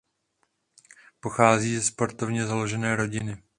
[1.19, 3.41] Pochází ze sportovně založené rodiny.